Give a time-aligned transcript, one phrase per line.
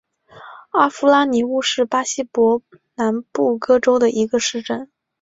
[0.71, 2.63] 阿夫拉尼乌是巴西伯
[2.95, 4.89] 南布哥州的一个市镇。